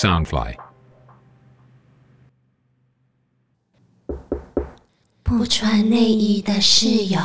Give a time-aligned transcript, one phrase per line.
[0.00, 0.54] Soundfly。
[5.22, 7.20] 不穿内衣的室友。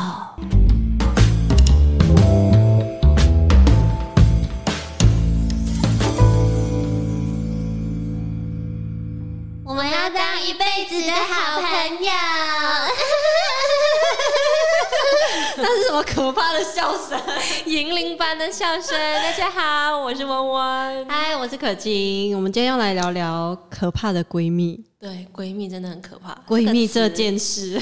[16.27, 17.17] 可怕的笑声？
[17.65, 18.99] 银铃般的笑声。
[18.99, 21.07] 大家好，我是温温。
[21.07, 22.35] 嗨，我是可金。
[22.35, 24.83] 我们今天要来聊聊可怕的闺蜜。
[24.99, 26.37] 对，闺蜜真的很可怕。
[26.45, 27.81] 闺蜜这件事，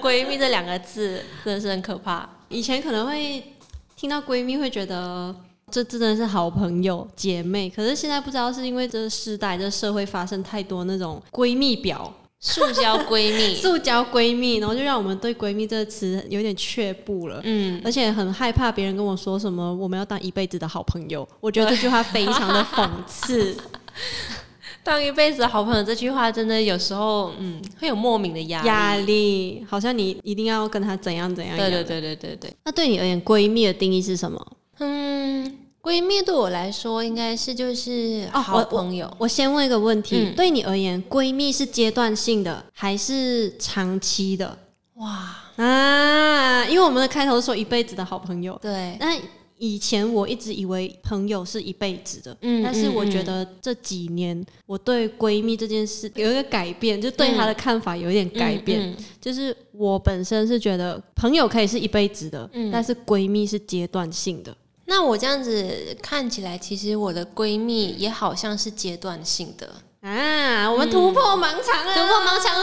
[0.00, 2.26] 闺蜜这两个字真的是很可怕。
[2.48, 3.44] 以前可能会
[3.94, 5.36] 听到闺蜜，会觉得
[5.70, 7.68] 这真的是好朋友、姐妹。
[7.68, 12.10] 可是现在不知道是因为这时代、这社会发生太多那种闺蜜表、
[12.40, 17.40] 塑胶闺蜜、塑胶闺蜜，然后就让我们对闺蜜这个词有点却步了。
[17.44, 21.28] 嗯，而且很害怕别人跟我说什么我们要当一辈子的好朋友。
[21.40, 23.56] 我觉得这句话非常的讽刺。
[24.84, 31.56] 当一辈子的好朋友这句话，真的有时候，嗯，会有莫名的压压力，好像你一定要跟他怎样怎样。
[31.58, 32.56] 对对对对对对。
[32.64, 34.46] 那对你而言，闺蜜的定义是什么？
[34.78, 39.10] 嗯，闺蜜对我来说，应该是就是好朋友。
[39.18, 44.58] 我先问一个问题，对你而言，闺蜜是阶段性的还是长期的？
[44.94, 46.64] 哇啊！
[46.66, 49.16] 因为我们的开头说一辈子的好朋友，对，那。
[49.60, 58.96] 以前我一直以为朋友是一辈子的，嗯，但是我觉得这几年我对闺蜜这件事有一个改变，就对她的看法有一点改变。
[59.20, 64.56] 就是我本身是觉得朋友可以是一辈子的，但是闺蜜是阶段性的。
[64.88, 69.70] 那我这样子看起来，其实我的闺蜜也好像是阶段性的。
[70.00, 71.94] 啊，我们突破盲肠了！
[71.94, 72.54] 突破盲肠，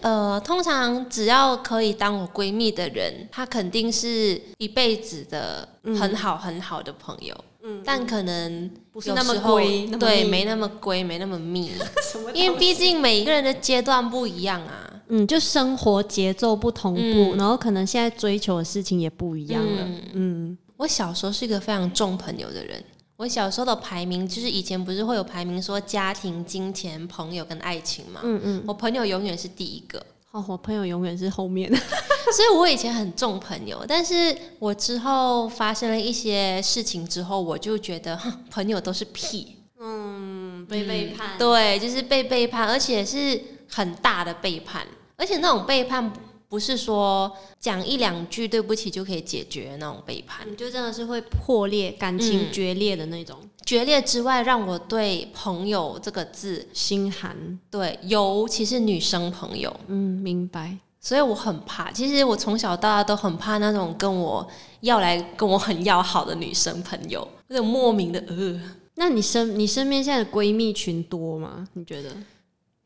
[0.00, 7.36] 呃，通常只要可以当我闺蜜的人，她肯定是一辈子的很好很好的朋友。
[7.62, 11.72] 嗯，但可能不是那么闺，对，没那么闺，没那么密。
[12.32, 14.84] 因为毕竟每一个人的阶段不一样啊。
[15.08, 19.88] 嗯，就生活节奏不同步，然后可能现在追求的事情也不一样了。
[20.12, 22.82] 嗯，我小时候是一个非常重朋友的人。
[23.16, 28.20] 我小时候的排名就是以前不是会有排名说家庭、金钱、朋友跟爱情嘛？
[28.22, 29.98] 嗯嗯，我朋友永远是第一个，
[30.30, 31.68] 哦，我朋友永远是后面，
[32.32, 38.16] 所以我以前很重朋友，但是我之后发生了一些事情之后，我就觉得
[38.48, 44.86] 朋友都是屁，嗯，被背叛，对，就是被背叛，而且是很大的背叛，
[45.16, 46.12] 而且那种背叛。
[46.48, 53.38] 不是说讲一两句对不起就可以解决那种背叛，就真的是会破裂感情决裂的那种。
[53.66, 57.58] 决裂之外，让我对朋友这个字心寒。
[57.70, 59.74] 对，尤其是女生朋友。
[59.88, 60.78] 嗯，明白。
[61.00, 61.92] 所以我很怕。
[61.92, 64.46] 其实我从小到大都很怕那种跟我
[64.80, 68.60] 要来跟我很要好的女生朋友，那种莫名的呃。
[68.94, 71.68] 那你身你身边现在的闺蜜群多吗？
[71.74, 72.10] 你觉得？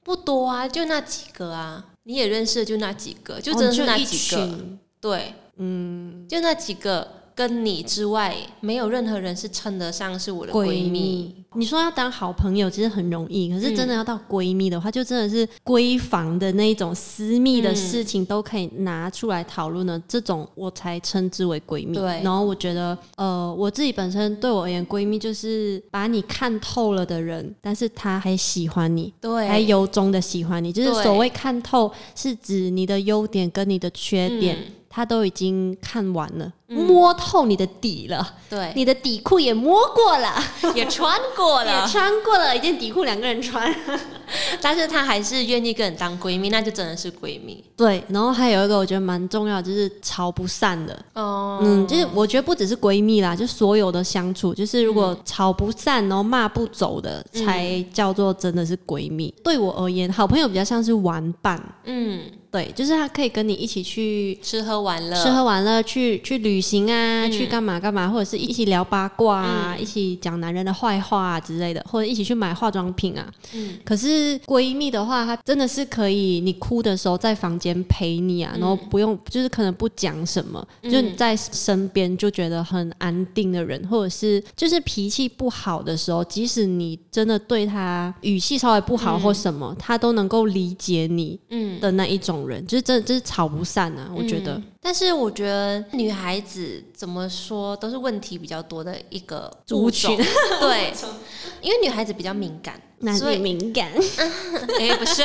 [0.02, 1.86] 不多啊，就那几个啊。
[2.04, 4.58] 你也认识的就那几个，就真的是那几个，
[5.00, 7.21] 对，嗯，就那几个。
[7.34, 11.34] 跟你之外，没有任何人是称得上是我的闺蜜。
[11.54, 21.98] 你说要当好朋友，其实很容易，可是真的要到闺蜜的话，就真的是闺房的那一种私密的事情都可以拿出来讨论的，这种我才称之为闺蜜。
[21.98, 34.56] 对，然后我觉得，呃，我自己本身对我而言，闺蜜就是把你看透了的人，但是他还喜欢你，对，还由衷的喜欢你，就是所谓看透，是指你的优点跟你的缺点。
[34.94, 40.34] 他都已经看完了，摸透你的底了，对，你的底裤也摸过了，
[40.76, 43.74] 也穿过了， 也穿过了一件底裤，两个人穿，
[44.60, 47.64] 但是他还是愿意跟你当闺蜜，那就真的是闺蜜。
[47.74, 51.02] 对，然后还有一个我觉得蛮重要，就是吵不散的。
[51.14, 59.34] 哦，嗯，就是我觉得不只是闺蜜啦，就所有的相处，就是如果吵不散，然后骂不走的，才叫做真的是闺蜜。
[59.42, 61.58] 对我而言，好朋友比较像是玩伴。
[61.84, 62.20] 嗯。
[62.52, 73.26] 对，就是他可以跟你一起去吃喝玩乐，吃喝玩乐，去去旅行啊，去干嘛干嘛，或者是一起聊八卦啊，一起讲男人的坏话啊之类的，或者一起去买化妆品啊。
[73.54, 91.80] 嗯，可是闺蜜的话，她真的是可以，你哭的时候在房间陪你啊，然后不用，就是可能不讲什么，就你在身边就觉得很安定的人，或者是就是脾气不好的时候，即使你真的对他语气稍微不好或什么，他都能够理解你嗯。
[91.80, 92.41] 的那一种。
[92.46, 94.10] 人就是真的，就是吵不散啊！
[94.14, 100.16] 我觉得，但是我觉得女孩子怎么说都是问题比较多的一个族群，
[100.60, 100.92] 对，
[101.60, 102.80] 因为女孩子比较敏感，
[103.16, 103.90] 所以敏感。
[104.78, 105.22] 哎，不是，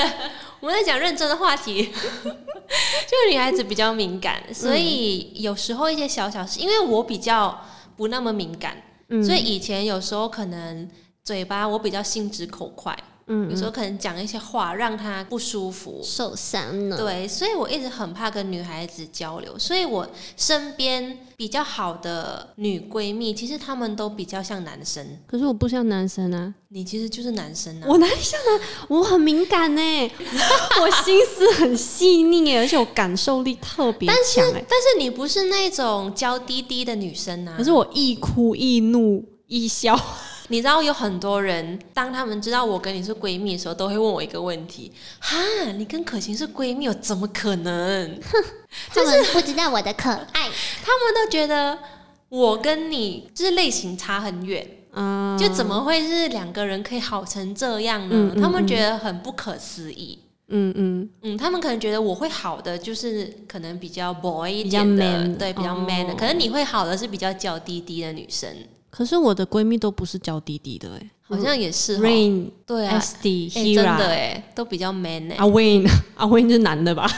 [0.60, 7.60] 我们在讲认真的话题，就是女孩子比较敏感，所以有时候一些小小事，因为我比较
[7.96, 8.78] 不那么敏感，
[9.26, 10.90] 所以以前有时候可能。
[11.28, 16.98] 嘴巴我比较心直口快，嗯，有时候可能讲一些话让她不舒服，受伤了。
[16.98, 20.08] 对，所以我一直很怕跟女孩子交流，所以我
[20.38, 25.06] 身边比较好的女闺蜜，其实她们都比较像男生。
[25.28, 28.62] 可是我不像男生啊，你其实就是男生啊，我哪里像男？
[28.88, 29.82] 我很敏感呢，
[30.82, 34.64] 我心思很细腻，而且我感受力特别强哎。
[34.70, 40.00] 但是你不是那种娇滴滴的女生啊，可是我易哭易怒易笑。
[40.50, 45.38] 你知道有很多人，当他们知道我跟你是闺蜜的时候，都会问我一个问题：哈，
[45.76, 48.20] 你跟可晴是闺蜜，怎么可能？
[48.90, 50.50] 他们不知道我的可爱，
[50.84, 51.78] 他们都觉得
[52.30, 58.34] 我跟你就是类型差很远，嗯，就怎么会是两个人可以好成这样呢？
[58.42, 60.20] 他们觉得很不可思议。
[60.50, 68.50] 嗯嗯嗯，他们可能觉得我会好的就是可能比较 boy 一点的，对，比较 man 的，可能你会好的是比较娇滴滴的女生。
[68.98, 75.36] 可是我的闺蜜都不是娇滴滴的哎，好像也是 Rain 对啊，SD 真的哎，都比较 man 哎。
[75.38, 77.08] 阿 Wayne 阿 Wayne 是男的吧？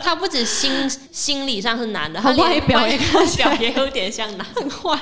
[0.00, 4.98] 他不止心心理上是男的，他外表也外表也有点像男， 很坏。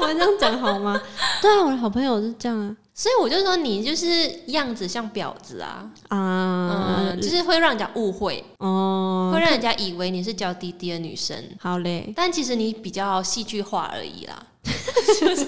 [0.00, 1.00] 我们这样讲好吗？
[1.40, 2.76] 对啊，我的好朋友是这样啊。
[2.98, 11.36] 所以我就说你就是样子像婊子啊啊，就是会让人家误会哦，会让人家以为你是娇滴滴的女生。
[11.60, 14.44] 好嘞，但其实你比较戏剧化而已啦。
[15.20, 15.44] 就是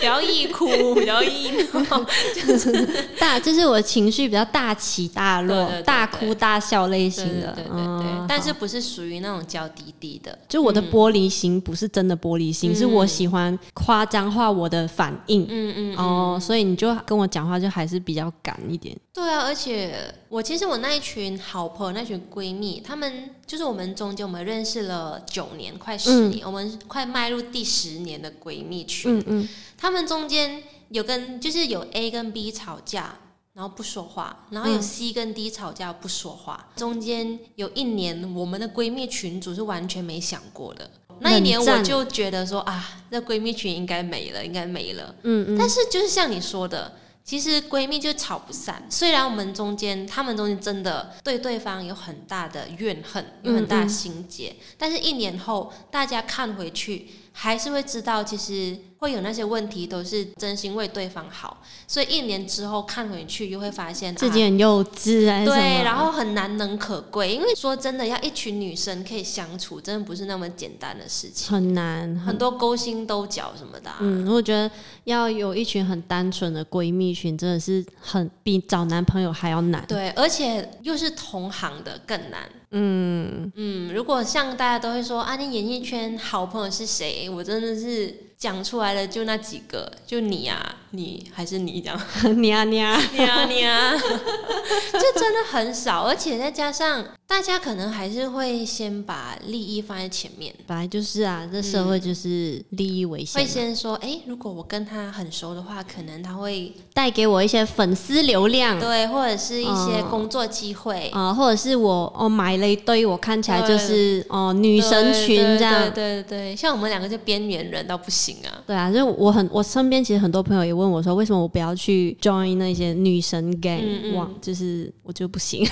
[0.00, 2.88] 比较易哭，比较易闹，就是。
[3.18, 8.26] 大， 就是我情绪比较大起大落，大哭大笑类型的，对对对。
[8.28, 18.96] 但是不是属于那种娇滴滴的，就我的玻璃心不是真的玻璃心，是我喜欢夸张化我的反应，嗯嗯哦，所以你就跟我讲话就还是比较敢一点。
[19.12, 19.94] 对啊，而且
[20.28, 29.18] 我其实我那一群好朋友，那群闺蜜，她们就是我们中间我们认识了九年，快十年，我们快迈入第十年的闺蜜群。
[29.18, 33.14] 嗯嗯，她们中间有跟就是有 A 跟 B 吵架，
[33.52, 40.90] 然后不说话，然后有 C 跟 D 吵架不说话，中间有一年我们的闺蜜群组是完全没想过的。
[41.18, 45.14] 那一年我就觉得说啊，那闺蜜群应该没了，应该没了。
[45.24, 46.90] 嗯嗯，但是就是像你说的。
[47.24, 57.08] 其实闺蜜就吵不散，虽然我们中间，她们中间真的对对方有很大的怨恨，有很大心结，但是一年后，大家看回去。
[57.32, 61.62] 还是会知道，其实会有那些问题，都是真心为对方好。
[61.88, 65.44] 所以一年之后看回去，又会发现自己很幼稚啊。
[65.44, 67.34] 对，然后很难能可贵。
[67.34, 73.90] 因为说真的，要一群女生可以相处，真的不是那么简单的事情，很难，很多勾心斗角什么的。
[74.00, 74.70] 嗯，我觉得
[75.04, 79.84] 要有一群很单纯的闺蜜群，真的是很比找男朋友还要难。
[79.88, 82.42] 对，而且又是同行的更难。
[82.72, 87.28] 嗯嗯，如果像大家都会说啊，你演艺圈好朋友是谁？
[87.30, 92.00] 我真的是讲出来的，就那几个，就你啊，你还是你这样，
[92.40, 97.04] 你啊你啊你啊你啊， 就 真的很少，而且再加上。
[97.24, 103.40] 大家可能还是会先把利益放在前面，本来就是啊，这社会就是利益为先。
[103.40, 118.60] 会先说，哎，如果我跟他很熟的话，可能他会带给我一些粉丝流量，对，或者是一些工作机会啊，或者是我哦买了一堆，我看起来就是哦女神群这样，对对对，像我们两个就边缘人到不行啊。
[118.66, 124.14] 对啊，就我很我身边其实很多朋友也问我说，为什么我不要去 join 那些女神 gang？
[124.16, 125.66] 哇，就是我就不行，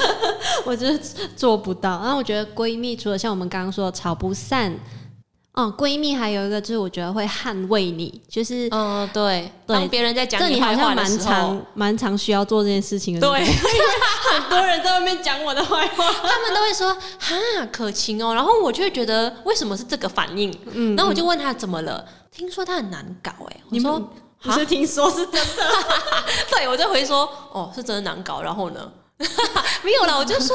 [0.64, 0.86] 我就。
[1.36, 4.72] 做不到，然后我觉得闺蜜除了像我们刚刚说吵不散，
[5.52, 13.44] 哦，闺蜜还有一个就是我觉得会捍卫你，就是嗯，对，当别人在讲你坏话蛮常蛮常需要做这件事情的，对，
[14.32, 17.36] 很多人在外面讲我的坏话， 他们都会说哈
[17.72, 20.56] 可晴哦，然后我就会觉得为什么是这个反应？
[20.72, 22.04] 嗯，然后我就问他怎么了？
[22.30, 24.04] 听说他很难搞哎，你们
[24.44, 25.68] 不是听说是真的？
[26.50, 28.92] 对，我就回说哦，是真的难搞，然后呢？
[29.82, 30.54] 没有啦，我就说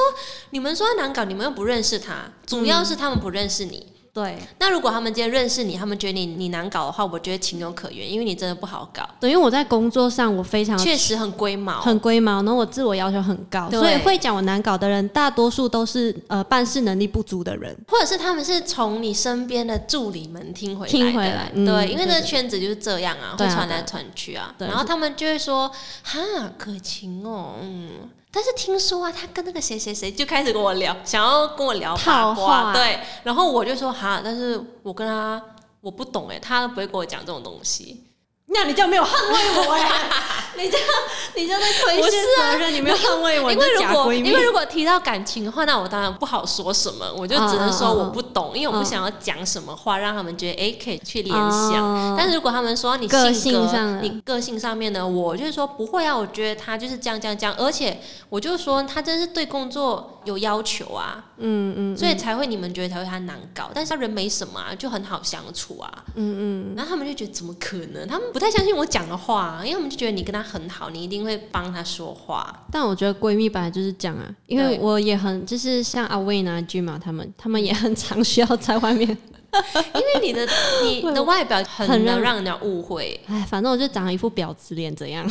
[0.51, 3.91] 你们说难搞，你们又不认识他，主要是他们不认识你。
[4.19, 9.07] 对，那如果他们今天认识你，他们觉得你你难搞的话，我觉得情有可原，因为你真的不好搞。
[9.19, 25.71] 对，因为我在工作上我非常确实很龟毛，很龟毛，然后我自我要求很高，所以会讲我难搞的人，大多数都是呃办事能力不足的人，或者是他们是从你身边的助理们听回来听回来，对，因为这个圈子就是这样啊，会传来传去啊，然后他们就会说
[26.03, 26.19] 哈
[26.57, 27.89] 可晴哦，嗯。
[28.31, 35.41] 但是听说啊，他跟那个谁谁谁就开始跟我聊，想要跟我聊八卦，对，然后我就说哈，但是我跟他
[35.81, 38.05] 我不懂哎，他不会跟我讲这种东西。
[38.51, 40.09] 那你就没有捍卫我哎，
[40.57, 40.87] 你这样
[41.35, 52.15] 你这样在推卸责任，你没有捍卫我，因为如果因为如果提到感情的话，那我当然不好说什么，我就只能说我不懂，因为我不想要讲什么话让他们觉得哎可以去联想。
[52.17, 72.65] 但是如果他们说你性格、你个性上面的，我就是说不会啊，我觉得他就是这样这样这样，而且我就说他真是对工作有要求啊，嗯嗯，所以才会你们觉得才会他难搞，但是他人没什么啊，就很好相处啊，嗯嗯，然后他们就觉得怎么可能，他们不太相信我讲的话，因为我们就觉得你跟他很好，你一定会帮他说话。
[72.71, 80.47] 但我觉得闺蜜本来就是这样啊，因为我也很就是像阿威拿句嘛，他们他们也很常需要在外面， 因为你的
[80.83, 83.19] 你的外表很能让人家误会。
[83.27, 85.27] 哎，反正我就长了一副婊子脸，怎样？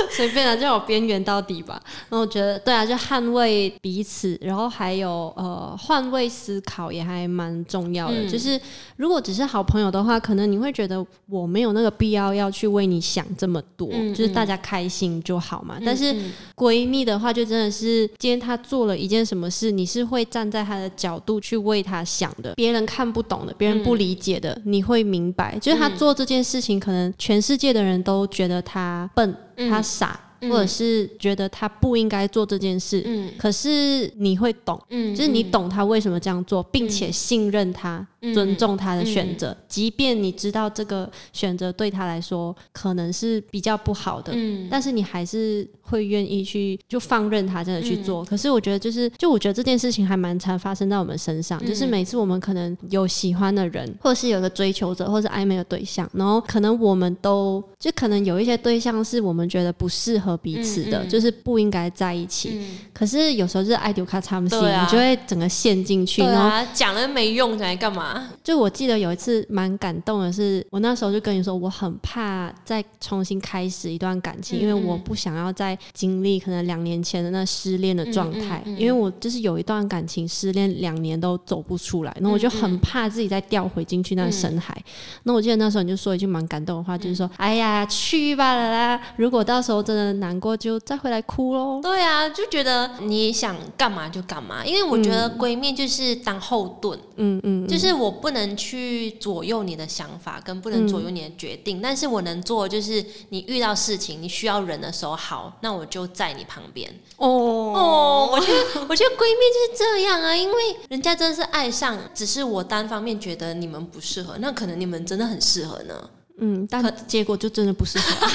[0.10, 1.80] 随便了，就我边缘到底吧。
[2.08, 8.28] 然后我觉得，对啊，就捍卫彼此，然后还有呃换位思考也还蛮重要的。
[8.28, 8.60] 就是
[8.96, 15.78] 如果只是好朋友的话，可能你会觉得我没有那个必要要去为你想这么多，就是大家开心就好嘛。
[15.84, 16.14] 但是
[16.56, 22.54] 闺蜜的话，就真的是今天她做了一件什么事，你是会站在她的角度去为她想的。
[22.54, 25.58] 别人看不懂的，别人不理解的，你会明白。
[25.58, 29.34] 就是她做这件事情，可能全世界的人都觉得她笨。
[29.68, 33.04] 他傻，或者是觉得他不应该做这件事，
[33.38, 38.06] 可是你会懂，就是你懂他为什么这样做，并且信任他。
[38.34, 48.22] 尊重他的选择，即便你知道这个选择对他来说可能是比较不好的，嗯，但是你还是会愿意去就放任他真的去做。
[48.26, 62.60] 可是我觉得就是，就我觉得这件事情还蛮常发生在我们身上，就是每次我们可能有喜欢的人，或者是有个追求者，或者暧昧的对象，然后可能我们都就可能有一些对象是我们觉得不适合彼此的，就是不应该在一起。
[62.92, 68.28] 可是有时候就是爱丢卡差不多，你就会整个陷进去，然后讲了没用，来干嘛？
[68.42, 84.76] 就我记得有一次蛮感动的，是我那时候就跟你说，我很怕再重新开始一段感情，因为我不想要再经历可能两年前的那失恋的状态，因为我就是有一段感情失恋两年都走不出来，那我就很怕自己再掉回进去那个深海。
[85.22, 98.08] 那我记得那时候你就说一句蛮感动的话，就是说：“哎呀，去吧啦，如果到时候真的难过，就再回来哭喽。”对啊，就觉得你想干嘛就干嘛，因为我觉得闺蜜就是当后盾，嗯嗯，就是我。
[98.20, 106.92] 不能去左右你的想法，跟不能左右你的决定，但是我能做就是你遇到事情你需要人的时候，好，那我就在你旁边。
[107.16, 110.54] 哦哦，我觉得我觉得闺蜜就是这样啊，因为
[110.90, 116.10] 人家真的是爱上，只是我单方面觉得你们不适合，那可能你们真的很适合呢。
[116.42, 118.26] 嗯，但结果就真的不适合，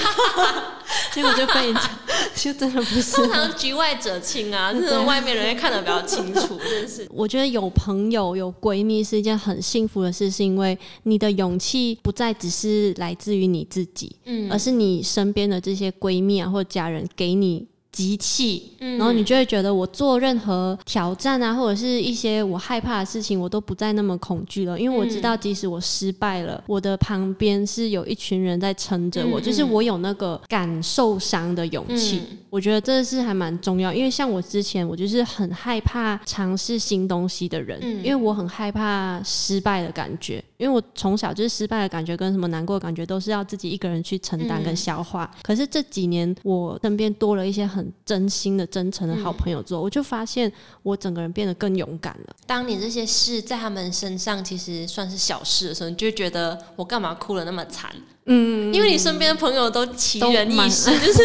[1.14, 1.74] 结果就被
[2.36, 3.16] 就真的不是。
[3.16, 7.08] 通常局外者清啊，就是外面人会看得比较清楚，真是。
[7.14, 17.68] 我觉得有朋友有闺蜜是一件很幸福的事，是因为你的勇气不再只是来自于你自己，嗯，而是你身边的这些闺蜜啊或者家人给你。
[17.96, 32.22] 集气，然后你就会觉得我做任何挑战啊，或者是一些我害怕的事情，我都不再那么恐惧了，因为我知道即使我失败了，我的旁边是有一群人在撑着我，就是我有那个敢受伤的勇气。
[32.50, 45.30] 我觉得这是还蛮重要，因为像我之前，我就是很害怕尝试新东西的人，因为我很害怕失败的感觉，因为我从小就是失败的感觉跟什么难过的感觉都是要自己一个人去承担跟消化。
[45.44, 50.52] 可是这几年我身边多了一些很真心的、真诚的好朋友之后，我就发现
[50.84, 52.36] 我整个人变得更勇敢了。
[52.46, 57.92] 当你这些事在他们身上其实算是小事的时候，你就觉得我干嘛哭了那么惨？
[58.26, 61.22] 嗯，因为你身边的朋友都奇人异事，就是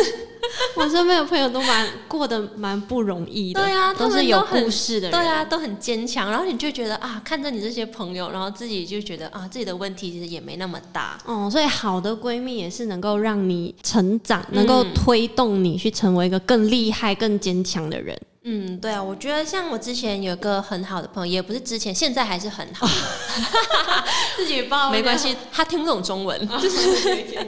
[0.77, 3.63] 我身边的朋友都蛮过得蛮不容易的。
[3.63, 6.31] 对啊，都是有故事的人，对啊，都很坚强。
[6.31, 11.19] 然后你就觉得啊，看着你这些朋友，然后自己就觉得啊，自己的问题其实也没那么大。
[11.25, 18.19] 哦，所以好的闺蜜也是能够让你成长，能够推动你去成为一个更厉害、更坚强的人。
[18.43, 22.89] 嗯，对啊，我觉得像我之前有个很好的朋友，也不是之前，现在还是很好。
[24.37, 26.49] 自己报没关系，他听不懂中文。
[26.59, 27.47] 就是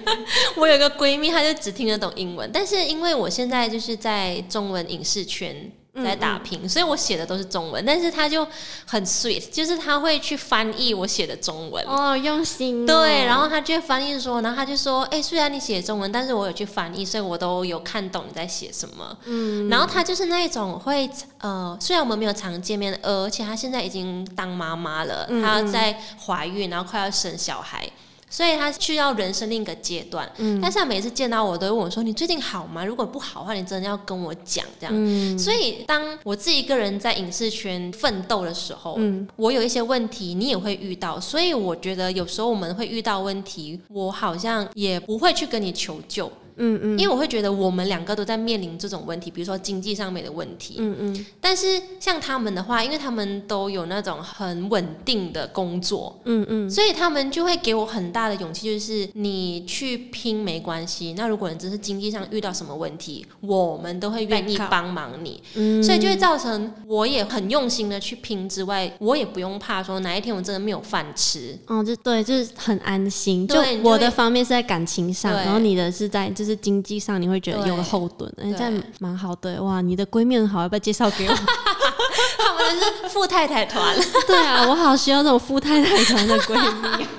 [0.54, 5.72] 我有个闺蜜，她就只听得懂英文，但是因为我现在就是在中文影视圈。
[5.94, 8.46] 在打拼，所以我写的都是中文，但是他就
[8.87, 19.14] 很 sweet，就是他会去翻译我写的中文哦，用心对，然后他就翻译说，然后他就说，哎，虽然你写中文，但是我有去翻译，所以我都有看懂你在写什么。
[19.25, 27.87] 嗯，然后他就是那一种会，呃，虽然我们没有常见面，而且他现在已经当妈妈了，她在怀孕，然后快要生小孩。
[28.32, 30.26] 所以他去到人生另一个阶段。
[30.38, 32.82] 嗯，但是他每次见到我都会问我说：“你最近好吗？
[32.82, 34.94] 如果不好的话，你真的要跟我讲。”这样。
[34.96, 41.20] 嗯，所以当我自己一个人在影视圈奋斗的时候，嗯，我有一些问题，你也会遇到。
[41.20, 46.32] 所以我觉得有时候我们会遇到问题，我好像也不会去跟你求救。
[46.64, 50.76] 嗯嗯，因为我会觉得我们两个都在面临这种问题，比如说经济上面的问题。
[50.78, 51.26] 嗯嗯。
[51.40, 61.14] 但是像他们的话，因为他们都有那种很稳定的工作，嗯嗯，所以他们就会给我很大的勇气，就是你去拼没关系。
[61.14, 65.42] 那如果你真是经济上遇到什么问题，我们都会愿意帮忙你。
[65.54, 65.83] 嗯。
[65.83, 71.59] 所以就会造成我也很用心的去拼之外，我也不用怕说哪一天我真的没有饭吃。
[71.66, 73.47] 哦，就对，就是很安心。
[73.47, 76.31] 就我的方面是在感情上，然后你的是在。
[76.33, 79.80] 就是经济上你会觉得有个后盾，哎，这样蛮好的哇！
[79.80, 81.35] 你的闺蜜很好，要不要介绍给我？
[82.38, 87.06] 他们是富太太团， 对啊，我好需要这种富太太团的闺蜜。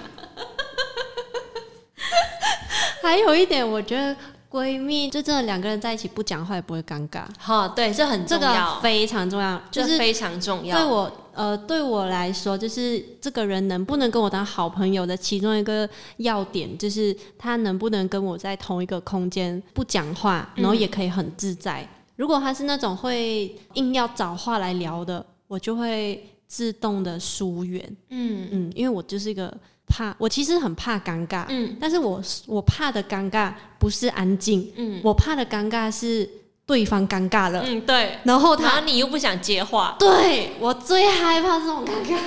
[3.01, 4.15] 还有一点，我觉得
[4.49, 7.23] 闺蜜就真的两个人在一起不讲话也不会尴尬。
[7.37, 10.77] 好，对，这很重要，非常重要，就是非常重要。
[10.77, 11.11] 对我。
[11.33, 21.87] 呃，对我来说，就是这个人能不能跟我当好朋友的其中一个要点，就是他能不能跟我在同一个空间不讲话，然后也可以很自在。
[22.15, 27.83] 如果他是那种会硬要找话来聊的，我就会自动的疏远。
[28.09, 29.51] 嗯嗯，因为我就是一个
[29.87, 31.45] 怕，我其实很怕尴尬。
[31.49, 34.71] 嗯，但是我我怕的尴尬不是安静。
[34.75, 36.29] 嗯，我怕的尴尬是。
[36.65, 42.17] 对方尴尬了，嗯，对，然后他，你又不想接话，对我最害怕这种尴尬，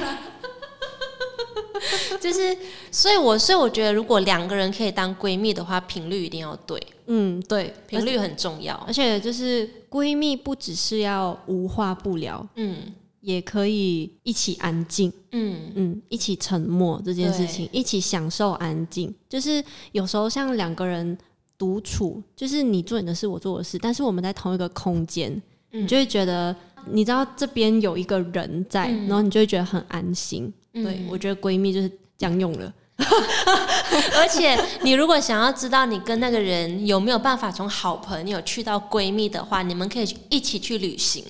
[2.20, 2.56] 就是，
[2.90, 15.72] 所以，我，所以我觉得，如果两个人可以当闺蜜的话，频率一定要对，嗯，对，频率很重要，而且就是闺蜜不只是要无话不聊，嗯，也可以一起安静，嗯。
[15.74, 21.16] 嗯，一起沉默这件事情，一起享受安静，就是有时候像两个人。
[21.58, 26.54] 独处就是你做你的事，我做我的事，但是我们在同一个空间，你就会觉得，
[26.90, 30.52] 你知道这边有一个人在，然后你就会觉得很安心。
[30.72, 41.24] 对我觉得闺蜜就是这样用了， 而且你如果想要知道你跟那个人有没有办法从好朋友去到闺蜜的话，你们可以一起去旅行。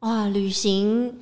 [0.00, 1.14] 哇，旅行。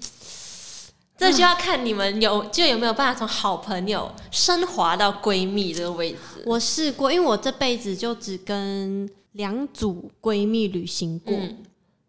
[1.16, 6.42] 这就要看你们有就有没有办法从好朋友升华到闺蜜这个位置。
[6.44, 11.38] 我试过，因为我这辈子就只跟两组闺蜜旅行过，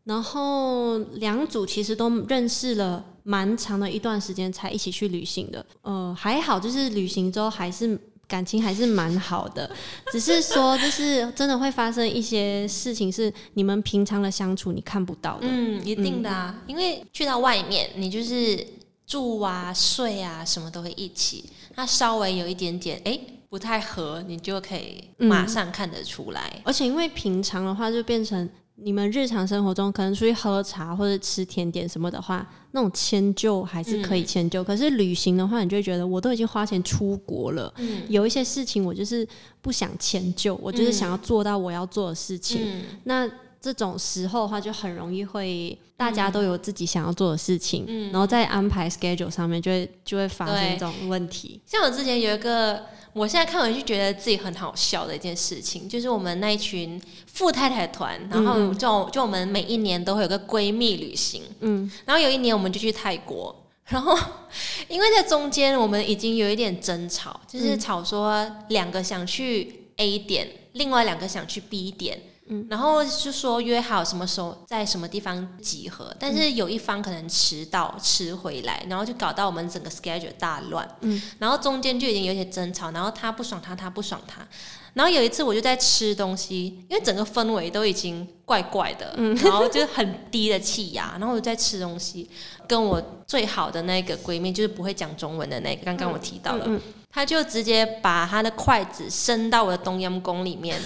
[0.05, 5.63] 然后两组其实都认识了蛮长的一段时间才一起去旅行的。
[5.83, 9.69] 呃，还好，就是旅行之后还是感情还是蛮好的，
[10.11, 15.45] 只是说就是真的会发生一些事情是你们平常的相处你看不到的。
[15.47, 18.65] 嗯，一定的啊，因为去到外面你就是。
[19.05, 21.49] 住啊、睡啊，什么都会一起。
[21.75, 26.61] 那稍微有一点点哎不太合，你就可以马上看得出来。
[26.63, 34.63] 而且因为平常的话，就变成你们日常生活中可能出去喝茶或者吃甜点什么的话，那种迁就还是可以迁就。
[34.63, 37.71] 可是旅行的话，你就会觉得我都已经花钱出国了，
[38.09, 39.27] 有一些事情我就是
[39.61, 42.83] 不想迁就，我就是想要做到我要做的事情。
[43.03, 43.29] 那
[43.63, 51.61] 这种时候的话，就很容易会大家都有自己想要做的事情，嗯，然后在安排 schedule 上面就会就会发生这种问题。
[51.65, 64.13] 像我之前有一个，我现在看回去觉得自己很好笑的一件事情，就是我们那一群富太太团，然后就就我们每一年都会有个闺蜜旅行，嗯，然后有一年我们就去泰国，然后
[64.89, 72.21] 因为在中间我们已经有一点争吵，就是吵说两个想去 A 点，另外两个想去 B 点。
[72.69, 80.87] 然后就说约好什么时候在什么地方集合，但是有一方可能迟到迟回来，然后就搞到我们整个 schedule 大乱。
[81.01, 84.45] 嗯，然后中间就已经有些争吵，然后他不爽他，他不爽他。
[84.93, 92.29] 然后有一次我就在吃东西，因为整个氛围都已经怪怪的，然后就很低的气压，然后我在吃东西，
[92.67, 96.79] 跟我最好的那个闺蜜，就是不会讲中文的那个，刚刚我提到了，
[97.09, 100.79] 他就直接把她的筷子伸到我的冬阴功里面。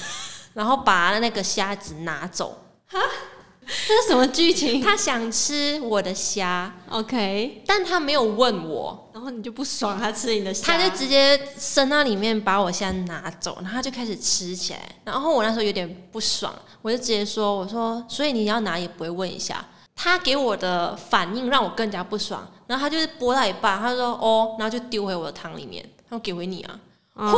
[0.58, 3.00] 然后把那个虾子拿走，哈，
[3.62, 4.82] 这是什么剧情？
[4.82, 14.80] 他想吃我的虾，OK，但他没有问我，然后你就不爽，他吃你的虾，他就直接伸到里面把我虾拿走，然后他就开始吃起来。
[15.04, 19.64] 然后我那时候有点不爽，我就直接说：“我说，所以你要拿也不会问一下。”
[19.96, 26.80] 他给我的反应让我更加不爽，然后他就是剥到一半，他说：“哦”，然后就丢回我的汤里面，他说：“给回你啊。”
[27.18, 27.34] 嚯，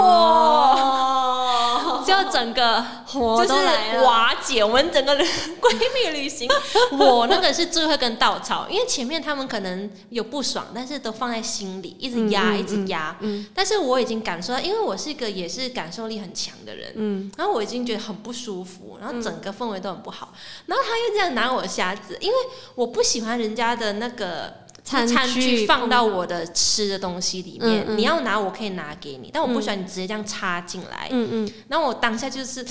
[2.06, 3.60] 就整个就是。
[4.04, 5.26] 瓦解我们整个人
[5.60, 6.50] 闺蜜旅行。
[6.98, 13.16] 我那个是最后一根稻草，因为前面他们可能有不爽，但是都放在心里，一直压，一直压。
[13.20, 20.34] 嗯但是我已经感受到，因为我是一个也是感受力很强的人，嗯，然后我已经觉得很不舒服，然后整个氛围都很不好。
[20.68, 22.38] 然后他又这样拿我瞎子，因为
[22.76, 24.54] 我不喜欢人家的那个。
[24.84, 31.08] 餐具放到我的吃的东西里面，你要拿我可以拿给你，但我不喜欢你直接这样插进来。
[31.12, 31.54] 嗯嗯。
[31.68, 32.66] 然后我当下就是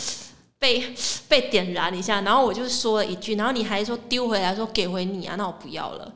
[0.59, 0.95] 被
[1.29, 6.13] 被点燃一下，然后我就说了一句，然后你还说丢回来说给回你啊，那我不要了，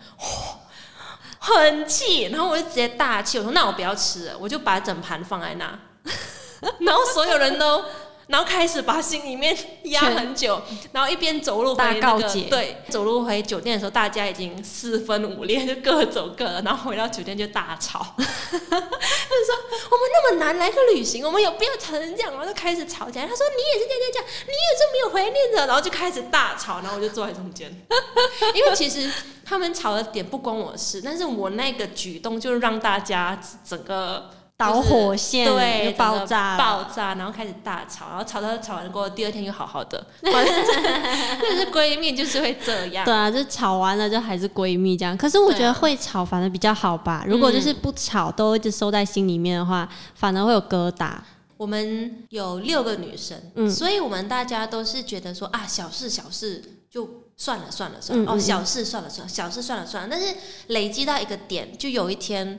[1.38, 2.24] 很气。
[2.24, 5.78] 然后我就直接大气，我说那我不要吃了，我就把整盘放在那，
[6.80, 7.82] 然后所有人都。
[8.28, 16.62] 然后开始把心里面压很久，然后一边走路回那个对，走路回酒店的时候，大家已经四分五裂，就各走各的。
[16.62, 19.54] 然后回到酒店就大吵， 就说
[19.90, 22.46] 我们那么难来个旅行，我们有必要吵成这样吗？
[22.46, 23.26] 就开始吵起来。
[23.26, 26.80] 他说你也是这样这样，你也是没有怀念着，然后就开始大吵。
[26.80, 27.70] 然后我就坐在中间，
[28.54, 29.10] 因为其实
[29.44, 34.30] 他们吵的点不关我事，但是我那个举动就让大家整个。
[34.70, 40.04] 导火线对爆炸爆炸，然后开始大吵，然后吵到吵完过后，第二天又好好的。
[40.22, 40.28] 就
[41.56, 43.04] 是闺蜜就是会这样。
[43.04, 45.16] 对啊，就吵完了就还是闺蜜这样。
[45.16, 47.24] 可是我觉得会吵反而比较好吧。
[47.26, 51.10] 如果就是不吵，都一直收在心里面的话，反而会有疙瘩。
[51.56, 60.08] 我们有六个女生，嗯，所以我们大家都是觉得说啊，小事小事就算了算了算了，哦，小事算了算了，小事算了算了。
[60.10, 60.34] 但是
[60.68, 62.58] 累积到一个点，就有一天。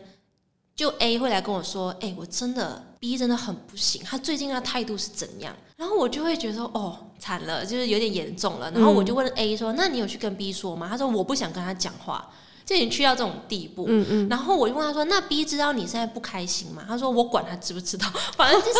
[0.75, 5.55] 就 A 会来跟我说，哎，我真的 B 真的很不行，他最近他态度是怎样？
[5.77, 8.71] 然后我就会觉得，哦，惨了，就是有点严重了。
[8.71, 10.87] 然后我就问 A 说，那你有去跟 B 说吗？
[10.89, 12.29] 他说我不想跟他讲话。
[12.65, 18.79] 就已经去到这种地步，嗯嗯，然后我就问他说：“那 B 知道你现在不开心吗？”他说：“我管他知不知道， 反正就是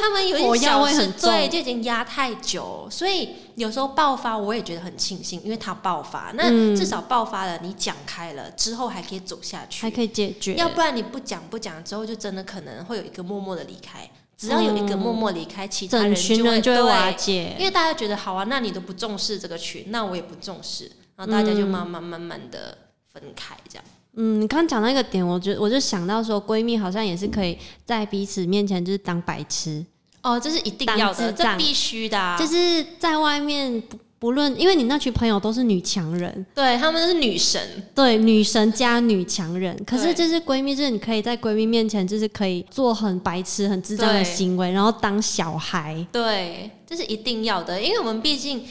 [0.00, 10.54] 他们有点小事，对，就已经压太久，所以有时候爆发我也觉得很庆幸，因为他爆发，那至少爆发了，你讲开了之后还可以走下去，还可以解决。
[10.54, 14.08] 要不然你不讲不讲之后，就真的可能会有一个默默的离开。
[14.36, 22.76] 只要有一个默默离开，其他人就会就会瓦解，因为大家觉得好啊，那你都不重视这个群，那我也不重视，然后大家就慢慢慢慢的。
[23.12, 29.84] 分开这样，嗯，你刚讲到一个点，我觉我就想到说，闺蜜好像也是可以在彼此面前就是当白痴。
[30.22, 37.60] 哦，这是一定要的，这必须的，就是在外面不不论，因为你那群朋友都是女强人，对她们都是女神，
[37.94, 48.64] 对女神加女强人，可是就是闺蜜，就是你可以在闺蜜面前就是可以做很白痴、很智障的行为，然后当小孩，对，这是一定要的，因为我们毕竟。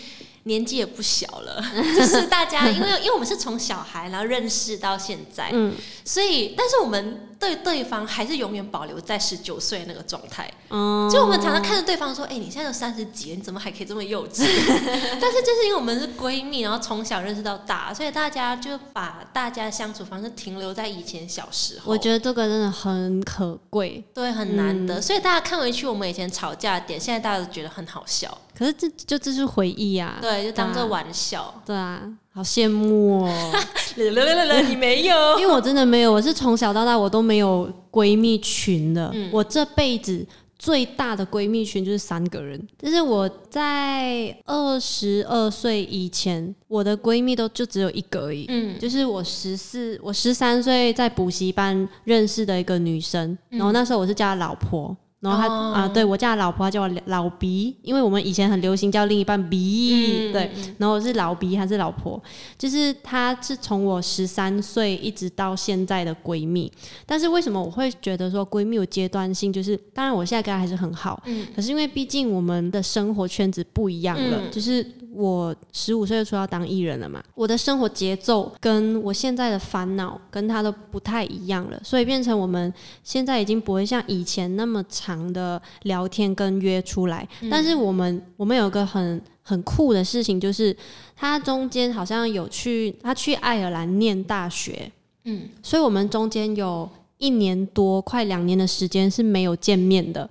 [0.43, 1.63] 年纪也不小了，
[1.95, 14.43] 就是大家，因为因为我们是从小孩然后认识到现在，嗯，所以但是我们对对方还是永远保留在十九岁那个状态，嗯，就我们常常看着对方说，哎，你现在都三十几，你怎么还可以这么幼稚？
[15.21, 21.91] 但是就是因为我们是闺蜜，然后从小认识到大，所以大家就把大家相处方式停留在以前小时候。
[21.91, 24.99] 我觉得这个真的很可贵，对，很难得。
[25.01, 28.35] 所以大家看回去我们以前吵架点，现在大家都觉得很好笑。
[28.61, 31.99] 可是这就这是回忆啊，对，就当做玩笑，对啊，
[32.31, 33.51] 好羡慕哦。
[33.97, 39.11] 你没有，因为我真的没有，我是从小到大我都没有闺蜜群的。
[39.31, 40.23] 我这辈子
[40.59, 48.45] 最大的闺蜜群就是三个人，就是我在二十二岁以前，我的闺蜜都就只有一个而已。
[48.47, 54.95] 嗯，就是我十四，我十三岁在补习班认识的一个女生，然后那时候我是叫她老婆。
[55.21, 60.51] 然后他啊，对我家老婆叫我老鼻，因为我们以前很流行叫另一半鼻，对。
[60.79, 62.19] 然后我是老鼻还是老婆，
[62.57, 66.71] 就是她是从我十三岁一直到现在的闺蜜。
[67.05, 69.53] 但是为什么我会觉得说闺蜜有阶段性？
[69.53, 71.45] 就是当然我现在跟她还是很好，嗯。
[71.55, 85.10] 可是因为毕竟我们的生活圈子不一样了，就是我十五岁就出要当艺人了嘛，我的生活节奏跟我现在的烦恼跟她都不太一样了，所以变成我们现在已经不会像以前那么长。
[85.15, 90.75] 长的聊天跟约出来，但是我们我们有个很很酷的事情，就是
[91.15, 94.91] 他中间好像有去他去爱尔兰念大学，
[95.25, 100.29] 嗯，所以我们中间有一年多快两年的时间是没有见面的。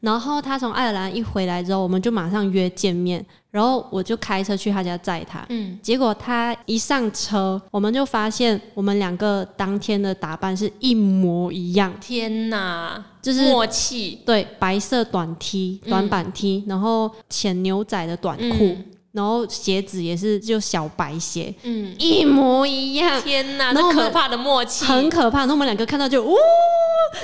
[0.00, 3.24] 然后他从爱尔兰一回来之后，我们就马上约见面。
[3.50, 5.42] 然后我就开车去他家载他。
[5.48, 11.90] 嗯，结果他一上车，我们就发现我们两个当天的打扮是一模一样。
[11.98, 14.18] 天哪，就是默契。
[14.26, 18.76] 对，白色短 T、短版 T，然后浅牛仔的短裤，
[19.16, 23.18] 然后鞋子也是就小白鞋，嗯，一模一样。
[23.22, 25.46] 天哪，那可怕的默契，很可怕。
[25.46, 26.34] 那我们两个看到就呜，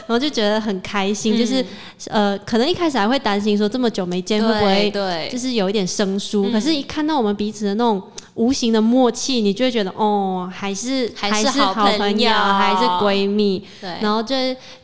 [0.07, 1.63] 然后就觉得很开心，就是
[2.07, 8.03] 呃，可能一开始还会担心说这么久没见会不会对，就是有一点生疏，可是一看到我们彼此的那种
[8.35, 14.35] 无形的默契，你就会觉得哦，还是还是好朋友，还是闺蜜，对，然后就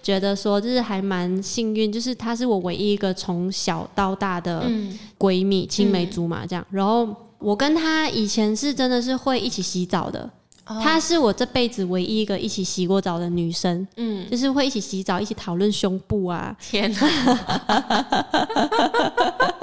[0.03, 4.71] 觉得说就是还蛮幸运，就是她是我唯一一个从小到大的
[5.19, 7.09] 闺蜜，青梅竹马这样，然后
[7.39, 10.29] 我跟她以前是真的是会一起洗澡的。
[10.83, 16.99] 她是我这辈子唯一一个一起洗过澡的女生，嗯，就是会一起洗澡，一起讨论胸部啊，天哪！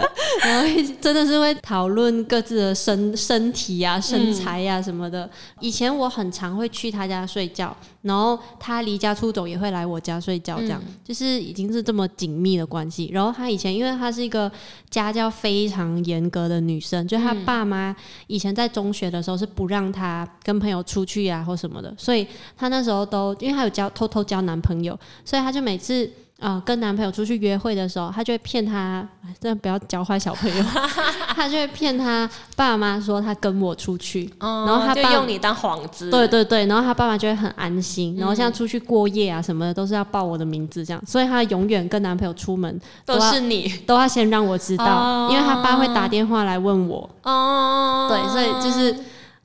[0.45, 5.27] 然 后真的是会讨论各自的身身体啊、身材呀什么的。
[5.60, 13.10] 以前我很常会去他家睡觉，然后他离家出走也会来我家睡觉，这样就是已经是这么紧密的关系。
[13.12, 14.51] 然后他以前因为他是一个
[14.89, 17.95] 家教非常严格的女生，就他爸妈
[18.27, 26.08] 以前在中学的时候是不让他跟朋友出去呀或什么的，所以他那时候都因为他有交偷偷交男朋友，所以他就每次。
[26.39, 29.07] 啊，跟男朋友出去约会的时候，他就会骗他，
[29.39, 30.63] 真的不要教坏小朋友。
[31.33, 36.09] 他就会骗他爸妈说他跟我出去，然后他就用你当幌子。
[36.11, 38.15] 对对对，然后他爸妈就会很安心。
[38.17, 47.09] 然后像出去过夜啊什么的，都是要报我的名字这样，所以他永远跟男朋友出门都是你，都要先让我知道，因为他爸会打电话来问我。
[47.23, 48.93] 哦，对，所以就是。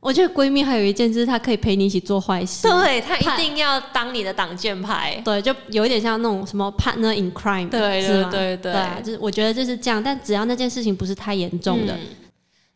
[0.01, 2.67] 我觉得闺蜜还有一件，就是她可以陪你一起做坏事。
[2.67, 5.21] 对她一定要当你的挡箭牌。
[5.23, 10.03] 对，就有一点像那种什么 partner in crime，对对对对，就是我觉得就是这样。
[10.03, 11.95] 但只要那件事情不是太严重的，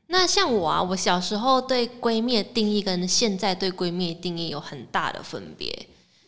[0.09, 5.75] 那像我啊，我小时候对闺蜜的定义跟现在对闺蜜的定义有很大的分别。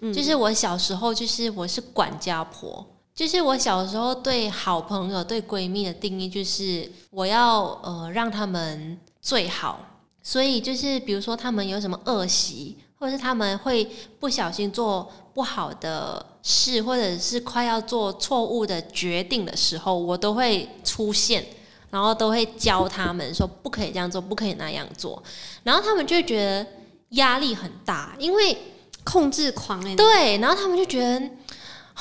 [0.00, 9.78] 嗯，就是我小时候就是我是管家婆，就是我小时候对好朋友对闺蜜的定义就是我要呃让他们最好。
[10.26, 21.46] 所以就是，比如说他们有什么恶习，或者是他们会不小心做不好的事，或者是快要做错误的决定的时候，我都会出现，
[21.90, 25.22] 然后都会教他们说不可以这样做，不可以那样做，
[25.62, 26.66] 然后他们就觉得
[27.10, 28.58] 压力很大，因为
[29.04, 31.30] 控制狂哎，对，然后他们就觉得，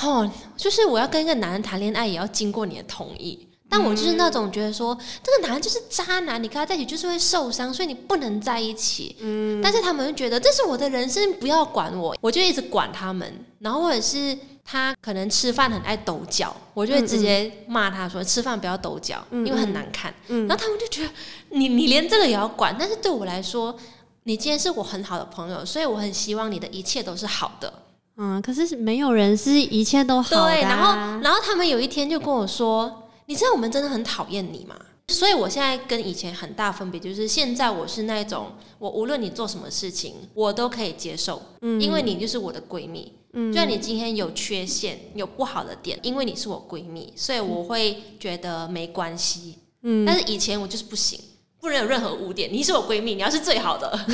[0.02, 3.45] 哦，就是我要跟一个男人谈恋爱，也要经过你的同意。
[3.68, 9.16] 但我就是那种觉得说，这个男人就是渣男，你跟他在一起就是会受伤，所以你不能在一起。
[9.20, 13.46] 嗯，但是他们会觉得这是我的人生，不要管我，我就一直管他们。
[13.60, 20.14] 然后或者是他可能吃饭很爱抖脚，我就会直接骂他说吃饭不要抖脚，因为很难看。
[20.28, 21.10] 嗯，然后他们就觉得
[21.50, 23.76] 你你连这个也要管，但是对我来说，
[24.24, 27.74] 你今天是我很好的朋友，所以我很希望你的一切都是好的。
[28.18, 30.52] 嗯，可是没有人是一切都好的。
[30.52, 33.02] 对，然后然后他们有一天就跟我说。
[33.28, 34.76] 你知道我们真的很讨厌你吗？
[35.08, 51.20] 所以我现在跟以前很大分别就是，现在我是那种，我无论你做什么事情，我都可以接受，嗯，因为你就是我的闺蜜，嗯，就算你今天有缺陷、有不好的点，因为你是我闺蜜，所以我会觉得没关系，嗯，但是以前我就是不行。
[51.66, 52.48] 不能有任何污点。
[52.54, 53.92] 你是我闺蜜，你要是最好的，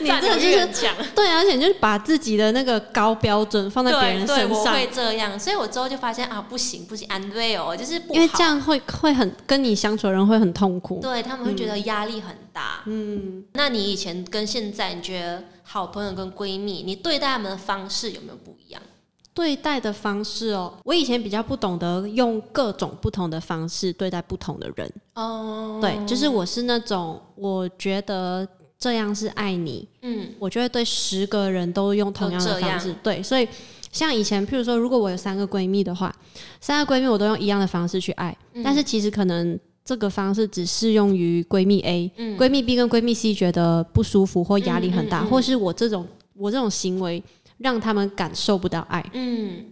[0.00, 5.38] 你这个就是讲对，而且就是把自己的那个高标准放在别人身上，我会这样。
[5.38, 12.82] 所以我之后就发现啊，不行不行，安对哦，就是因为这样会会很跟你相处的人会很痛苦，对他们会觉得压力很大。
[12.86, 18.82] 嗯，那你以前跟现在，你觉得好朋友跟闺蜜，你对待他们的方式有没有不一样？
[19.38, 25.78] 对待的方式哦，我以前比较不懂得用各种不同的方式对待不同的人哦。
[25.80, 28.46] 对，就是我是那种我觉得
[28.76, 32.92] 这样是爱你，嗯，我就会对十个人都用同样的方式。
[33.00, 33.46] 对，所以
[33.92, 36.12] 像以前，譬如说，如果我有三个闺蜜的话，
[36.60, 47.22] 三个闺蜜我都用一样的方式去爱，但是其实可能这个方式只适用于闺蜜 A，闺蜜 B 跟闺蜜 C 觉得不舒服或压力很大，或是我这种我这种行为。
[47.58, 49.64] 让他们感受不到爱，嗯，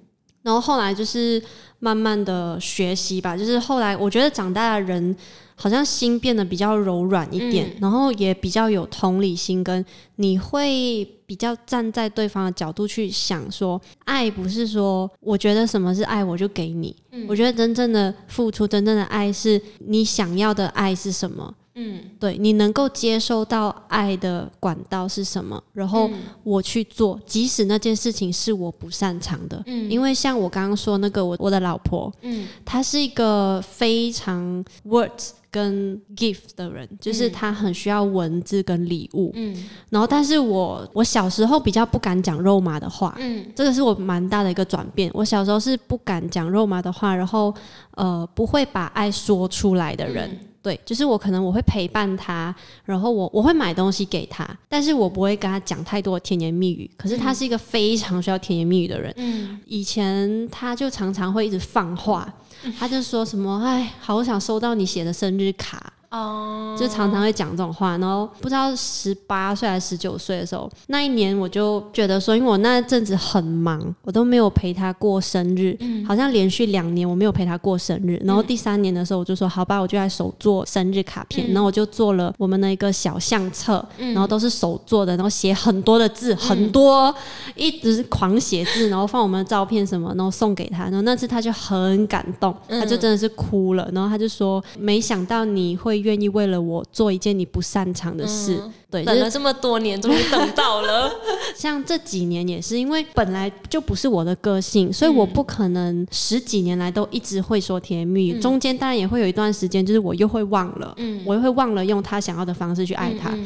[0.42, 1.42] 然后后来就是
[1.78, 5.14] 慢慢的学习吧，就是后来我觉得长大的人
[5.54, 9.84] 好像心变得比较柔软一点，然后也比较有同理心，跟
[10.16, 16.94] 你会比较站在对方的角度去想，说爱不是说我觉得什么是爱我就给你，
[17.28, 21.54] 我觉得真正的付出，真正的爱是你想要的爱是什么。
[21.78, 25.62] 嗯，对你能够接收到爱的管道是什么？
[25.74, 26.10] 然后
[26.42, 29.62] 我去做，即使那件事情是我不擅长的。
[29.66, 39.30] 嗯，因为像我刚刚说那个我我的老婆，嗯，她是一个非常 words 跟 gift 的人，就是她很需要文字跟礼物。
[39.34, 39.54] 嗯，
[39.90, 43.14] 然后但是我我小时候比较不敢讲肉麻的话。
[43.18, 45.10] 嗯，这个是我蛮大的一个转变。
[45.12, 47.54] 我小时候是不敢讲肉麻的话，然后
[47.96, 50.30] 呃不会把爱说出来的人。
[50.66, 52.52] 对，就是我可能我会陪伴他，
[52.84, 56.90] 然后我我会买东西给他，但是我不会跟他讲太多甜言蜜语。
[56.96, 59.14] 可是他是一个非常需要甜言蜜语的人。
[59.16, 62.34] 嗯，以前他就常常会一直放话，
[62.76, 78.20] 他就说什么：“哎，好想收到你写的生日卡。”哦，就常常会讲这种话，然后不知道十八岁还是十九岁的时候，那一年我就觉得说，因为我那阵子很忙，我都没有陪他过生日，好像连续两年我没有陪他过生日。
[78.24, 87.12] 然后第三年的时候，我就说好吧，我就来手做生日卡片，然后我就做了我们的一个小相册，然后都是手做的，然后写很多的字，很多，
[87.56, 90.84] 一直狂写字，然后放我们的照片什么，然后送给他。
[90.84, 95.95] 然后那次他就很感动，他就真的是哭了，然后他就说，没想到你会。
[95.98, 101.10] 愿意为了我做一件你不擅长的事，对，等了这么多年，终于等到了。
[101.56, 108.40] 像这几年也是，因为本来就不是我的个性，所以我不可能十几年来都一直会说甜蜜语。
[108.40, 113.36] 中间当然也会有一段时间，就是我又会忘了，嗯，我又会忘了用他想要的方式去爱他。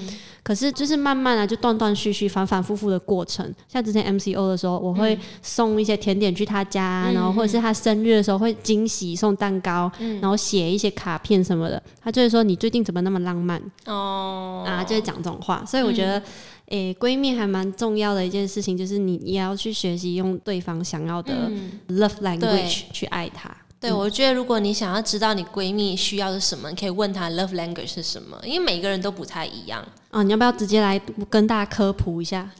[0.43, 3.55] 可是就是慢慢的就断断续续、反反复复的过程。
[3.69, 11.83] 像之前 MCO 的时候，我会送一些甜点去他家，然后或者是他生日的时候会惊喜送蛋糕，然后写一些卡片什么的。
[12.01, 15.65] 他就会说：“你最近怎么那么浪漫？”哦，啊，就会讲这种话。
[15.67, 16.23] 所以我觉得，
[16.67, 21.51] 诶，闺蜜还蛮重要的一件事情，就是你也要去学习用对方想要的
[21.89, 23.55] love language 去爱他。
[23.81, 29.83] 对，我觉得如果你想要知道你闺蜜需要的什么，可以问她 love language 是什么，因为每个人都不太一样。
[30.11, 32.51] 啊，你要不要直接来跟大家科普一下？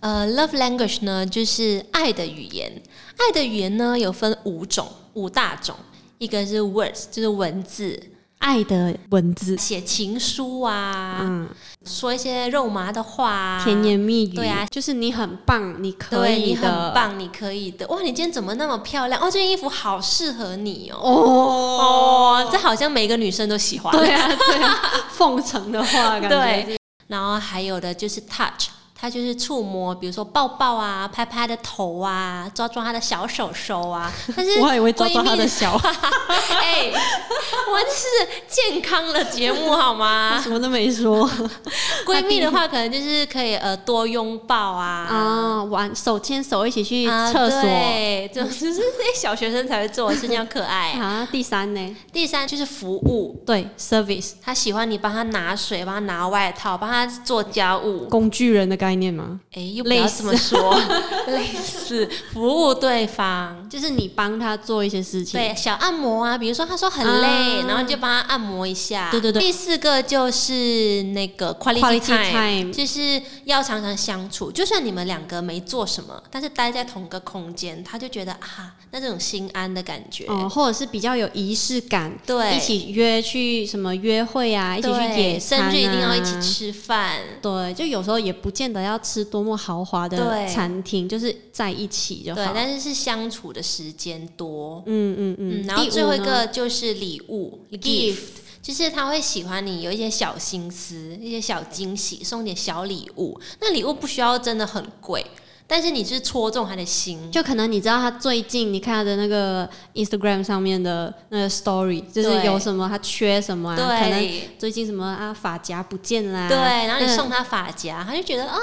[0.00, 2.82] 呃，love language 呢，就是爱的语言。
[3.16, 5.76] 爱的语言呢，有分五种，五大种。
[6.18, 8.02] 一个是 words，就是文字。
[8.44, 11.48] 爱的文字，写情书啊，嗯，
[11.86, 17.86] 说一些肉麻的话，甜言蜜语，对啊，就是你很棒，你可以的，你很棒，你可以的。
[17.88, 19.18] 哇，你今天怎么那么漂亮？
[19.18, 20.98] 哦，这件衣服好适合你哦。
[21.00, 24.78] 哦，这好像每个女生都喜欢，对啊，对啊，
[25.08, 26.76] 奉承的话，感觉。
[27.06, 28.68] 然后还有的就是 touch。
[28.96, 34.12] 他就是触摸，比如说抱抱啊，拍拍的头啊，抓抓他的小手手啊。
[34.36, 35.76] 但是我还以为抓抓他的小。
[35.76, 40.40] 哎，我这是健康的节目好吗？
[40.42, 41.28] 什么都没说。
[42.06, 51.26] 闺蜜的话，可能就是可以呃多拥抱啊，啊，玩手牵手一起去厕所，对，就是那些小学生才会做的事情，可爱啊。
[51.30, 51.96] 第三呢？
[52.12, 54.32] 第三就是服务，对，service。
[54.42, 59.14] 他喜欢你帮他拿水，帮他拿外套，帮他做家务，工具人的概念。
[59.14, 59.38] 吗？
[59.52, 60.76] 哎，又不要这么说，
[61.28, 62.08] 类似。
[62.32, 69.10] 服务对方，就是你帮他做一些事情，对，小按摩啊，比如说他说很累，然后你就帮他按摩一下。
[69.10, 69.40] 对对对。
[69.40, 92.44] 第四个就是那个 quality time，就是要常常相处，就算你们两个没做什么，但是待在同个空间，他就觉得啊，那这种心安的感觉，哦，或者是比较有仪式感，对，一起约去什么约会啊，一起去野餐啊，甚至一定要一起吃饭，对，就有时候也不见得要吃多么豪华的餐厅，就是在一起就好。
[92.44, 94.82] 对，但是是相处的时间多。
[94.86, 95.62] 嗯嗯嗯。
[95.66, 98.18] 然后最后一个就是礼物，gift，
[98.60, 103.40] 就是他会喜欢你有一些小心思，一些小惊喜，送点小礼物。
[103.60, 105.24] 那礼物不需要真的很贵。
[105.66, 118.58] 但是你是戳中他的心，就可能你知道他最近你看他的那个 Instagram 上面的那个 Story，就是有什么他缺什么，可能最近什么啊发夹不见啦，对，然后你送他发夹，他就觉得啊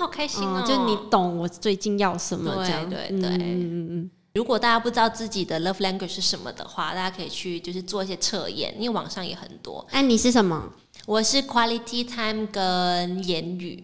[0.00, 4.10] 好开心哦，就你懂我最近要什么这样，对对，嗯嗯嗯。
[4.34, 9.86] 如果大家不知道自己的 love language 是什么的话，大家可以去就是做一些测验，因为网上也很多。
[9.90, 10.62] 哎，你是什么？
[11.06, 13.82] 我是 quality time 跟言语。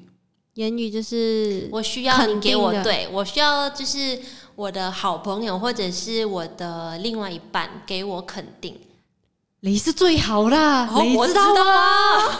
[0.54, 4.18] 言语就是我需要你给我，对我需要就是
[4.54, 8.78] 我的好朋友或者是我的另外一半给我肯定，
[9.60, 12.18] 你是最好的，我知道啊。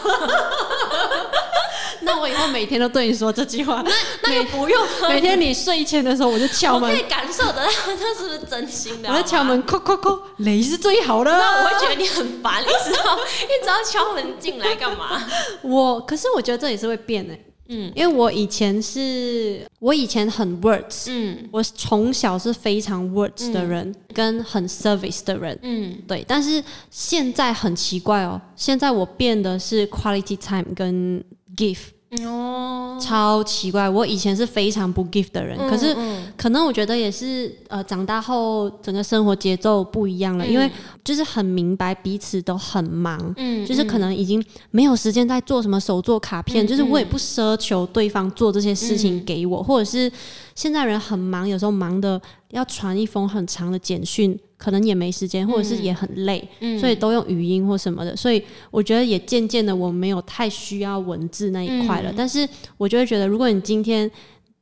[2.05, 3.91] 那我以后每天都对你说这句话，那
[4.23, 9.09] 那也不用每天你睡前的时候我就敲门，可以感受得到他是不是真心的。
[9.09, 11.31] 我在敲门，叩叩叩，你是最好的。
[11.31, 15.19] 那我会觉得你很烦，你知道， 你只要敲门进来干嘛？
[15.63, 17.33] 我可是我觉得这也是会变的。
[17.69, 26.23] 嗯，因为我以前是，我以前很 words，嗯，我从小是非常 words 的人，跟很 service 的人，嗯，对。
[26.27, 31.23] 但是现在很奇怪哦，现在我变的是 quality time 跟
[31.55, 31.79] give，
[32.25, 33.89] 哦，超奇怪。
[33.89, 35.95] 我以前是非常不 give 的人，可是
[36.37, 40.69] 可能我觉得也是，呃，长大后整个生活节奏不一样了，因为
[41.03, 50.11] 就是很明白彼此都很忙，嗯，就是可能已经没有时间在做什么手做卡片，就是我也不奢求对方做这些事情给我，或者是
[50.55, 56.47] 现在人很忙，有时候忙的要传一封很长的简讯，可能也没时间，或者是也很累，
[56.79, 64.09] 所以都用语音或什么的，所以我觉得也渐渐的我没有太需要文字那一块了，但是我就会觉得，如果你今天。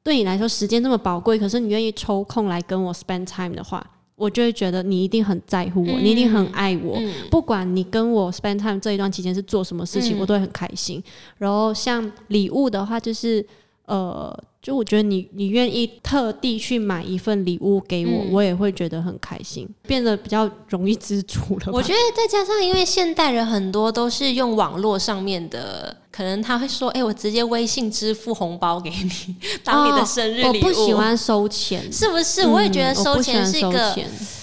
[0.04, 7.00] 对你来说时间这么宝贵，可是你愿意抽空来跟我 spend time 的话，我就会觉得你一定很在乎我，你一定很爱我。
[7.30, 11.00] 不管你跟我 spend time 这一段期间是做什么事情，我都会很开心。
[11.38, 13.46] 然后像礼物的话，就是
[13.86, 14.36] 呃。
[14.62, 21.72] 就我觉得你，你愿意特地去买一份礼物给我，我也会觉得很开心，变得比较容易知足了。
[21.74, 29.36] 我觉得再加上，因为现代人很多都是用网络上面的，可能他会说：“哎，我直接微信支付红包给你，
[29.66, 32.46] 当你的生日礼物。”我不喜欢收钱，是不是？
[32.46, 33.98] 我也觉得收钱是一个。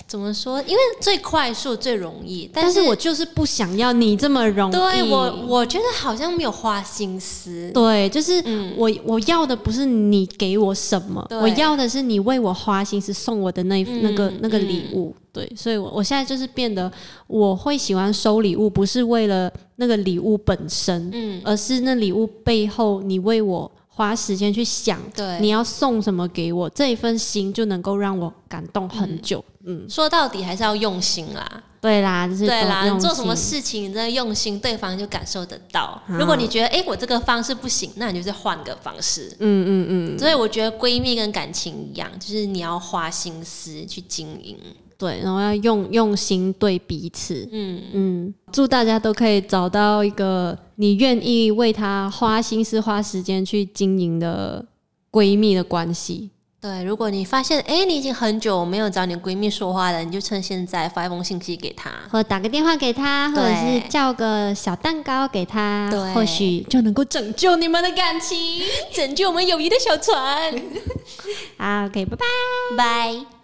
[0.09, 0.59] 怎么说？
[0.63, 4.73] 因为最快速、最容易，但是我就是不想要你这么容易。
[4.73, 7.71] 对我，我觉得好像没有花心思。
[7.75, 8.43] 对，就是
[8.75, 10.08] 我我要的不是你
[10.39, 15.15] 给我什么，我要的是你为我花心思送我的那那个那个礼物。
[15.33, 16.91] 对，所以，我我现在就是变得
[17.27, 23.71] 我会喜欢收礼物，不是为了那个礼物本身，嗯，而是那礼物背后你为我。
[23.91, 29.45] 花时间去想，对，你要送什么给我，这一份心就能够让我感动很久。
[29.65, 36.01] 嗯，说到底还是要用心啦，对啦，就是对啦，你做什么事情，你真的用心，对方就感受得到。
[36.07, 39.29] 如果你觉得，哎，我这个方式不行，那你就再换个方式。
[39.39, 40.19] 嗯嗯嗯。
[40.19, 44.59] 所以我觉得闺蜜跟感情一样，就是你要花心思去经营。
[44.97, 54.67] 对，然后要用用心对彼此，嗯嗯，祝大家都可以找到一个你愿意为他花心思、花时间去经营的
[55.13, 56.31] 闺蜜的关系。
[56.61, 68.37] 对，如果你发现哎，你已经很久没有找你闺蜜说话了，你就趁现在发一封信息给她，或打个电话给她，或者是叫个小蛋糕给她，或许就能够拯救你们的感情，
[68.93, 70.53] 拯救我们友谊的小船。
[71.59, 72.27] 好，OK，拜拜，
[72.77, 73.38] 拜。